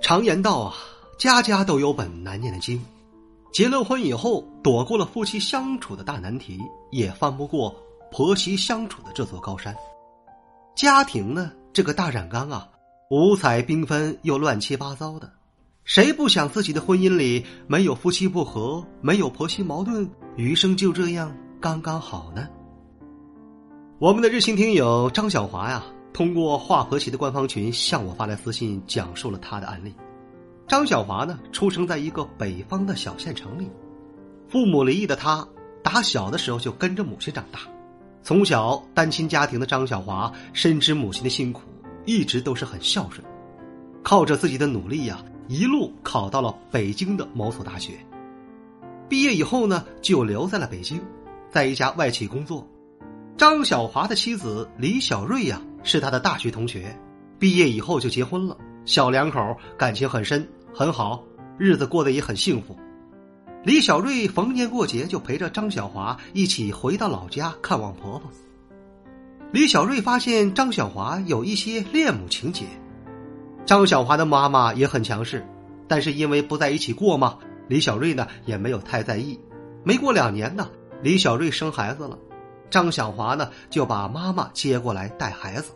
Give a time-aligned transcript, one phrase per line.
[0.00, 0.74] 常言道啊，
[1.18, 2.80] 家家都有本难念的经。
[3.52, 7.74] 结了婚以后，躲过了夫妻相处的大难题，也翻不过
[8.12, 9.74] 婆媳相处的这座高山。
[10.76, 12.68] 家庭呢，这个大染缸啊，
[13.10, 15.30] 五彩缤纷又乱七八糟的，
[15.84, 22.46] 谁不想自己的婚姻里没有夫妻不和，没有婆媳矛盾，余生就这样刚刚好呢？
[23.98, 25.84] 我们的热心听友张小华呀。
[26.12, 29.94] 通过华婆媳的官方群向我发来私信，讲述了他的案例。
[30.66, 33.70] 张小华呢，出生在一个北方的小县城里，
[34.48, 35.46] 父母离异的他，
[35.82, 37.60] 打小的时候就跟着母亲长大。
[38.22, 41.62] 从小单亲家庭的张小华深知母亲的辛苦，
[42.04, 43.24] 一直都是很孝顺，
[44.02, 47.94] 靠着自己的努力呀，一路考到了北京的某所大学。
[49.08, 51.00] 毕业以后呢，就留在了北京，
[51.48, 52.66] 在一家外企工作。
[53.38, 55.62] 张小华的妻子李小瑞呀。
[55.82, 56.98] 是他的大学同学，
[57.38, 58.56] 毕业以后就结婚了。
[58.84, 61.24] 小两口感情很深，很好，
[61.58, 62.76] 日子过得也很幸福。
[63.64, 68.30] 李小瑞逢年过节就陪着张小华一起回到老家看望婆婆。
[69.50, 72.64] 李小瑞发现张小华有一些恋母情节，
[73.66, 75.46] 张小华的妈妈也很强势，
[75.86, 79.38] 但是因为不在一起过嘛，李小瑞呢也没有太在意。
[79.84, 80.68] 没过两年呢，
[81.02, 82.18] 李小瑞生孩子了。
[82.70, 85.72] 张小华呢，就把妈妈接过来带孩子，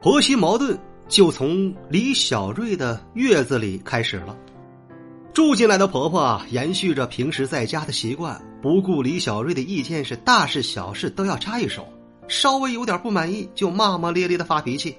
[0.00, 4.36] 婆媳矛盾就从李小瑞的月子里开始了。
[5.32, 11.86] 住进来的婆婆啊，延续着平时在家的习惯，不顾李小瑞的意见，是大事小事都要插一手，
[12.26, 14.96] 稍微有点不满意就骂骂咧咧的发脾气，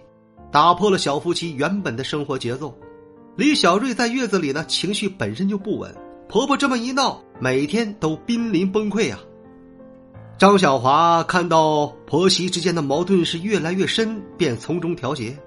[0.51, 2.73] 打破了小夫妻原本的生活节奏。
[3.35, 5.93] 李小瑞在月子里呢，情绪本身就不稳，
[6.29, 9.19] 婆婆这么一闹，每天都濒临崩溃啊。
[10.41, 15.37] 张小华看到婆媳之间的矛盾是越来越深，便从中调节。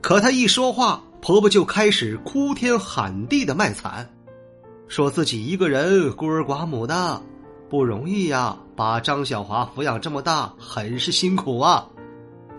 [0.00, 4.10] 可她一说话，婆婆就开始哭天喊地的卖惨，
[4.88, 7.22] 说自己一个人孤儿寡母的，
[7.68, 11.86] 不容易呀，把张小华抚养这么大，很是辛苦啊。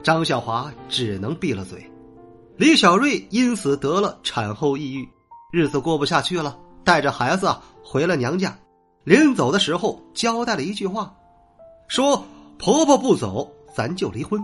[0.01, 1.85] 张小华只能闭了嘴。
[2.55, 5.05] 李小瑞因此得了产后抑郁，
[5.51, 7.53] 日子过不下去了，带着孩子
[7.83, 8.57] 回了娘家。
[9.03, 11.13] 临走的时候，交代了一句话。
[11.91, 12.23] 说
[12.57, 14.41] 婆婆不走，咱就离婚。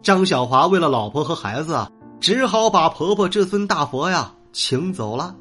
[0.00, 5.36] 张小华为了老婆和孩子啊，只好把婆婆这尊大佛呀请走了。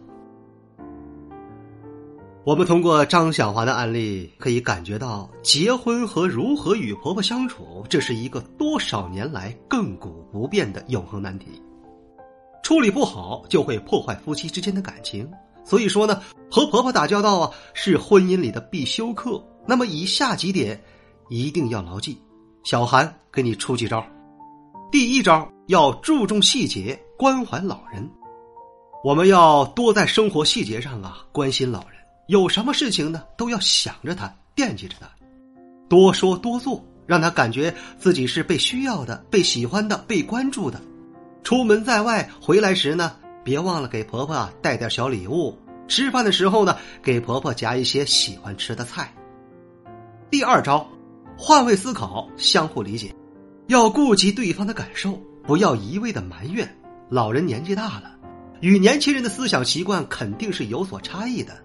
[2.44, 11.64] 我们通过张小华的案例，可以感觉到结婚和如何与婆婆相处，这是一个多少年来亘古不变的永恒难题。
[12.62, 15.32] 处理不好，就会破坏夫妻之间的感情。
[15.64, 16.22] 所以说呢，
[16.52, 19.42] 和婆婆打交道啊，是婚姻里的必修课。
[19.70, 20.84] 那么以下几点
[21.30, 22.18] 一定要牢记，
[22.64, 24.04] 小韩给你出几招。
[24.92, 28.10] 第一招要注重细节，关怀老人。
[29.04, 32.00] 我们要多在生活细节上啊关心老人，
[32.30, 35.08] 有什么事情呢都要想着他，惦记着他，
[35.88, 40.82] 多说多做，让他感觉自己是被需要的、被喜欢的、被关注的。
[41.44, 45.56] 出门在外回来时呢，别忘了给婆婆带点小礼物。
[45.88, 49.14] 吃饭的时候呢，给婆婆夹一些喜欢吃的菜。
[50.32, 50.88] 第二招，
[51.36, 53.12] 换位思考，相互理解，
[53.66, 56.70] 要顾及对方的感受，不要一味的埋怨。
[57.10, 58.16] 老人年纪大了，
[58.62, 61.58] 与年轻人的思想习惯肯定是有所差异的，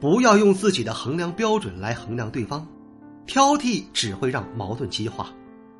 [0.00, 2.66] 不要用自己的衡量标准来衡量对方，
[3.26, 5.30] 挑剔只会让矛盾激化。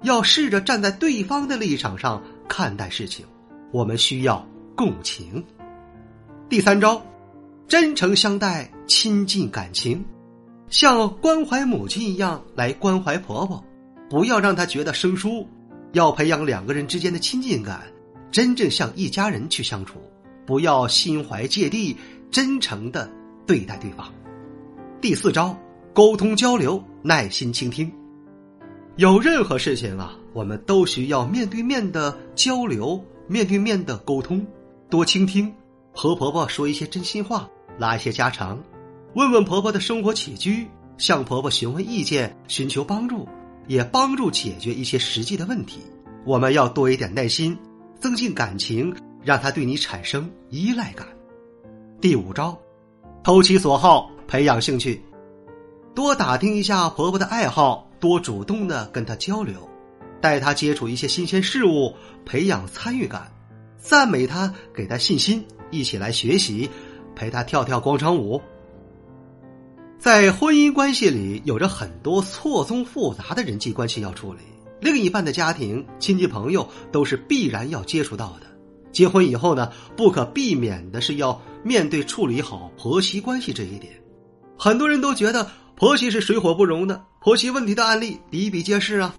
[0.02, 3.26] 要试着站在对方的立场上看待事情，
[3.72, 5.44] 我们需要共情。
[6.48, 7.02] 第三招，
[7.66, 10.04] 真诚相待，亲近感情。
[10.70, 13.62] 像关怀母亲一样来关怀婆婆，
[14.08, 15.44] 不要让她觉得生疏，
[15.92, 17.82] 要培养两个人之间的亲近感，
[18.30, 19.98] 真正像一家人去相处，
[20.46, 21.96] 不要心怀芥蒂，
[22.30, 23.10] 真诚的
[23.44, 24.08] 对待对方。
[25.00, 25.58] 第四招，
[25.92, 27.90] 沟通交流，耐心倾听。
[28.94, 34.46] 有任何事情啊，我们都需要面对面的交流，面对面的沟通，
[34.88, 35.52] 多倾听，
[35.92, 38.56] 和婆婆说一些真心话，拉一些家常。
[39.14, 43.26] 问问婆婆的生活起居，向婆婆询问意见，寻求帮助，
[43.66, 45.80] 也帮助解决一些实际的问题。
[46.24, 47.58] 我们要多一点耐心，
[47.98, 51.08] 增进感情，让她对你产生依赖感。
[52.00, 52.56] 第五招，
[53.24, 55.02] 投其所好，培养兴趣，
[55.92, 59.68] 多打听一下婆婆的爱好，多主动的跟她交流，
[60.20, 61.92] 带她接触一些新鲜事物，
[62.24, 63.32] 培养参与感，
[63.76, 66.70] 赞美她，给她信心，一起来学习，
[67.16, 68.40] 陪她跳跳广场舞。
[70.00, 74.38] 在婚姻关系里，有着很多错综复杂的人际关系要处理，
[74.80, 78.46] 另一半的家庭、亲戚朋友都是必然要接触到的。
[78.90, 83.92] 结婚以后呢，不可避免的是要面对处理好婆媳关系这一点。
[84.56, 89.14] 很多人都觉得婆媳是水火不容的，婆媳问题的案例比比皆是啊。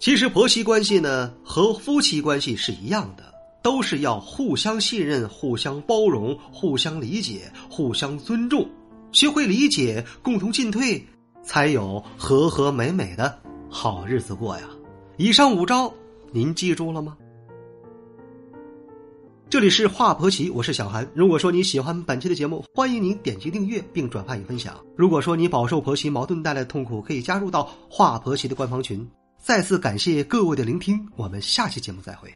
[0.00, 3.32] 其实婆媳关系呢，和夫妻关系是一样的，
[3.62, 8.68] 都是要互相信任、互相包容、互相理解、互相尊重。
[9.12, 11.04] 学会理解，共同进退，
[11.42, 13.40] 才有和和美美的
[13.70, 14.68] 好日子过呀！
[15.16, 15.92] 以上五招，
[16.32, 17.16] 您记住了吗？
[19.50, 21.10] 这里是华婆媳，我是小韩。
[21.14, 24.78] 如果说你喜欢本期的节目，欢迎您点击订阅并转发与分享。
[24.94, 29.08] 如果说你饱受婆媳矛盾带来的痛苦，可以加入到华婆媳的官方群。
[29.38, 32.30] 再次感谢各位的聆听，我们下期节目再会。